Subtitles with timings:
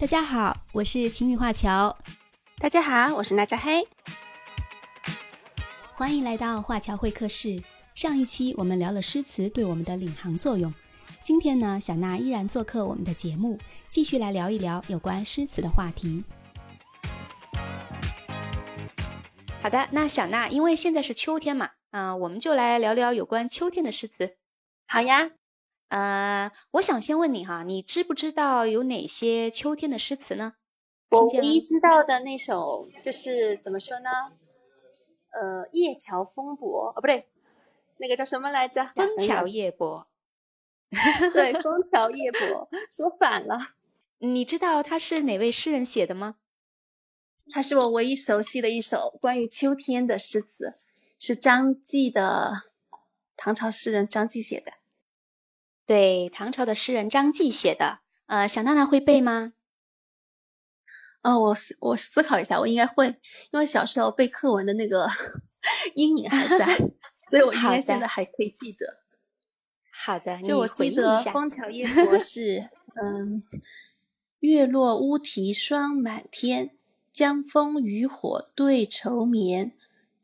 [0.00, 1.94] 大家好，我是晴雨画桥。
[2.56, 3.86] 大家好，我是娜扎黑。
[5.92, 7.62] 欢迎来到画桥会客室。
[7.94, 10.72] 上一期我们聊了诗词对我们的领航作用，
[11.20, 13.58] 今天呢，小娜依然做客我们的节目，
[13.90, 16.24] 继续来聊一聊有关诗词的话题。
[19.60, 24.38] 好的，那小娜，因为现在是秋天嘛，嗯，我们就来聊聊有关秋天的诗词。
[24.86, 25.32] 好呀。
[25.90, 30.54] 呃，我想先问你哈，你知不知道有哪些秋天的诗词呢？
[31.10, 34.08] 我唯一知道的那首就是怎么说呢？
[35.32, 37.28] 呃，夜桥风波哦，不对，
[37.96, 38.92] 那个叫什么来着？
[38.94, 40.06] 枫桥夜泊。
[41.34, 43.58] 对， 枫桥夜泊，说反了。
[44.18, 46.36] 你知道他是哪位诗人写的吗？
[47.52, 50.74] 他是我唯一熟悉的一首关于秋天的诗词，
[51.18, 52.70] 是张继的，
[53.36, 54.74] 唐朝诗人张继写的。
[55.90, 59.54] 对，唐朝的诗人张继写的，呃，小娜娜会背吗？
[61.22, 63.08] 呃，我思我思考一下，我应该会，
[63.50, 65.08] 因为小时候背课文的那个
[65.96, 66.76] 阴影还在，
[67.28, 69.00] 所以我应该现在还可以记得。
[69.90, 72.70] 好的，就我记得《枫桥夜泊》是，
[73.02, 73.42] 嗯，
[74.38, 76.70] 月落乌啼霜满天，
[77.12, 79.72] 江枫渔火对愁眠，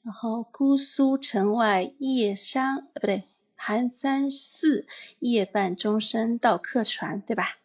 [0.05, 3.25] 然后姑苏城外夜山，呃，不对。
[3.57, 4.87] 寒山寺，
[5.21, 7.59] 夜半钟声到客船，对吧？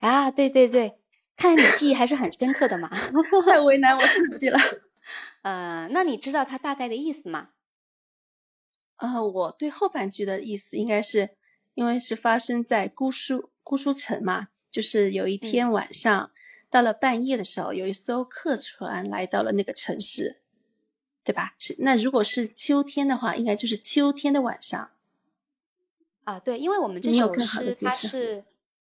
[0.00, 0.98] 啊，对对对，
[1.36, 2.90] 看来你记忆还是很深刻的嘛。
[3.46, 4.58] 太为难我自己了。
[5.42, 7.50] 呃，那你知道它大概的意思吗？
[8.96, 11.30] 呃，我对后半句的意思应该是，
[11.74, 16.30] 因为是发生在姑苏姑苏城嘛，就是有一天晚上
[16.68, 20.40] 到了半夜的时候，有一艘客船来到了那个城市，
[21.24, 21.54] 对吧？
[21.58, 24.90] 是那如果是秋天的话，应该就是秋天的晚上。
[26.24, 28.44] 啊，对，因为我们这首诗它是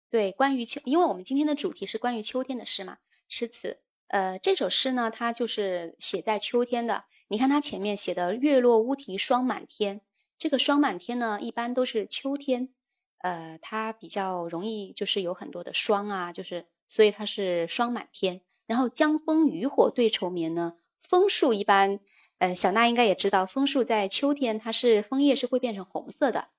[0.09, 2.97] 对关于秋，因为我们今天的主题是关于秋天的诗嘛，
[3.27, 3.79] 诗词。
[4.07, 7.05] 呃，这首诗呢，它就是写在秋天的。
[7.27, 10.01] 你看它前面写的“月落乌啼霜满天”，
[10.37, 12.69] 这个“霜满天”呢，一般都是秋天，
[13.17, 18.41] 呃，它比较容易就是有很多的霜啊，就是所以它是霜满天。
[18.67, 21.99] 然后“江枫渔火对愁眠”呢，枫树一般，
[22.37, 26.49] 呃，小娜应该也知道，枫树在秋天它是枫叶是会变成红色的。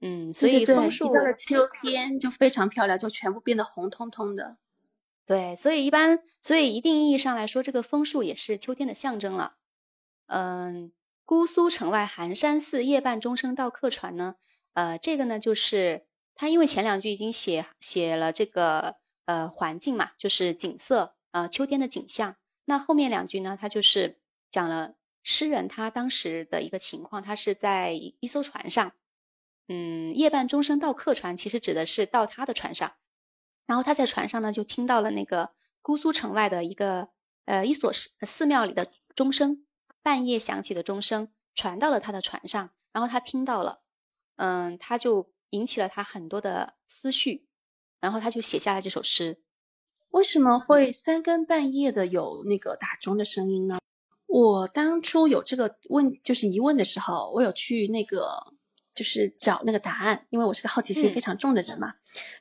[0.00, 4.58] 嗯，所以枫树到了秋天就非常漂亮，就全部变得红彤彤的。
[5.24, 9.56] 对，所以一般，所以一定意义上来说，这个枫树也是秋天的象征了。
[10.26, 10.92] 嗯，
[11.24, 14.36] 姑苏城外寒山寺，夜半钟声到客船呢。
[14.74, 22.36] 呃，这个呢，就是他因为前两句已经写写了这个呃环境嘛，就是景色，呃秋天的景象。
[22.66, 24.20] 那后面两句呢，他就是
[24.50, 28.92] 讲了诗人他当时的一个情况，他是在一艘船上。
[29.68, 32.92] 嗯，夜半钟声到客船，其实指的是到他的船上。
[33.66, 35.50] 然后他在船上呢，就听到了那个
[35.82, 37.08] 姑苏城外的一个
[37.46, 39.66] 呃一所寺寺庙里的钟声，
[40.04, 42.70] 半夜响起的钟声传到了他的船上。
[42.92, 43.80] 然后他听到了，
[44.36, 47.48] 嗯，他就引起了他很多的思绪，
[48.00, 49.42] 然后他就写下了这首诗。
[50.10, 53.80] 为什么会三更半夜的有那个打钟的声音呢？
[54.28, 58.54] 我当初有这个问就是疑问的时候，我有去那个。
[58.96, 61.94] 就是找那个答案，因为我是个好奇心非常重的人嘛。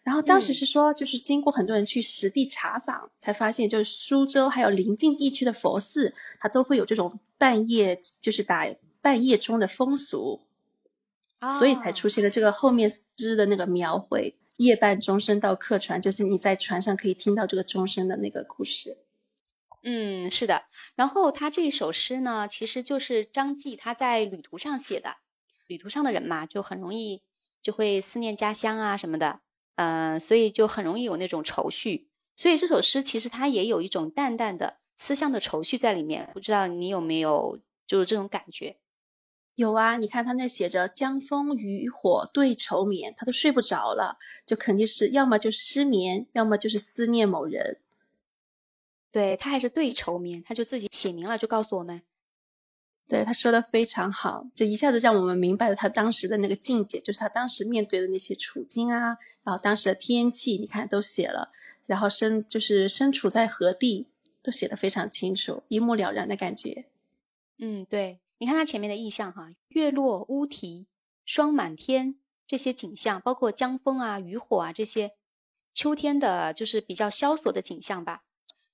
[0.03, 8.66] 然后当时是说，就是经过很多人去实地查访，才发现，就是苏州还有邻近地区的佛寺，它都会有这种半夜就是打
[9.01, 10.39] 半夜钟的风俗，
[11.59, 18.97] 所以才出现了这个后面诗的那个描绘“夜半钟声到客船”，就是你在船上可以听到这个钟声的那个故事。
[19.83, 20.63] 嗯，是的。
[20.95, 25.17] 然后他这首诗呢，其实就是张继他在旅途上写的。
[25.67, 27.21] 旅途上的人嘛，就很容易
[27.61, 29.39] 就会思念家乡啊什么的，
[29.75, 32.07] 嗯，所以就很容易有那种愁绪。
[32.35, 36.29] 所以这首诗其实它也有一种淡淡的思乡的愁绪在里面。
[36.33, 38.77] 不知道你有没有就是这种感觉？
[39.55, 47.79] 有啊，你看他那写着“江枫渔火对愁眠”，他都睡不着了，就肯定是要么就失眠，要么就是思念某人。
[49.13, 52.01] 对他还是对愁眠，他就自己写明了，就告诉我们。
[53.07, 61.52] 对他说的非常好，就一下子让我们明白了他当时的那个境界，就是他当时面对的那些处境啊，然后当时的天气，你看都写了，
[61.85, 64.07] 然后身就是身处在何地，
[64.41, 66.85] 都写的非常清楚，一目了然的感觉。
[67.59, 70.87] 嗯，对，你看他前面的意象哈，月落乌啼，
[71.25, 72.16] 霜满天，
[72.47, 75.13] 这些景象，包括江枫啊、渔火啊这些，
[75.75, 78.23] 秋天的就是比较萧索的景象吧，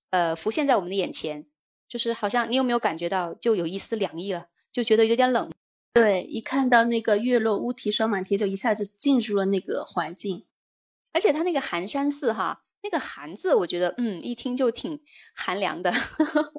[0.09, 1.45] 呃，浮现在我们的眼前。
[1.91, 5.51] 就是好像你有没有感觉到就有一丝凉意了，就觉得有点冷。
[5.91, 10.45] 对，一看到那个月落乌啼霜满天，就一下子进入了那个环境。
[11.11, 15.01] 而且它那个寒山寺哈，那个“寒”字，我觉得，嗯，一听就挺
[15.35, 15.91] 寒凉的。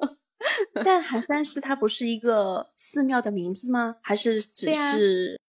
[0.85, 3.95] 但寒山寺它不是一个寺庙的名字吗？
[4.03, 5.41] 还是只是？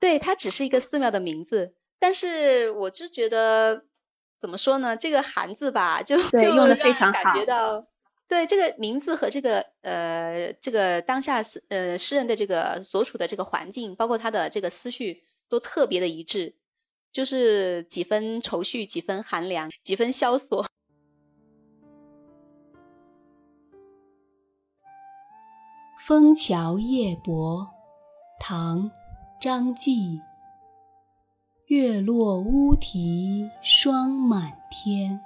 [0.00, 1.76] 对，它只是一个寺庙的名字。
[2.00, 3.84] 但是我就觉得，
[4.40, 4.96] 怎么说呢？
[4.96, 7.22] 这个“寒”字吧，就就用的非常好。
[7.22, 7.84] 感觉到，
[8.32, 16.56] 对这个名字和这个呃，这个当下呃诗人的这个所处的这个环境，包括他的这个思绪，都特别的一致。
[17.12, 20.64] 就是几分愁绪，几分寒凉，几分萧索。
[25.98, 27.58] 《枫桥夜泊》
[28.40, 28.90] 唐·
[29.38, 30.22] 张继。
[31.66, 35.20] 月落乌啼霜满天，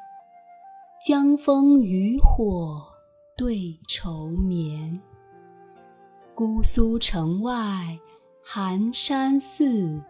[1.06, 2.95] 江枫渔火
[3.36, 4.98] 对愁眠。
[6.34, 7.98] 姑苏城外
[8.42, 10.02] 寒山寺。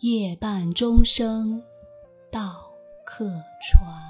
[0.00, 1.62] 夜半钟声
[2.30, 2.70] 到
[3.04, 3.26] 客
[3.60, 4.03] 船。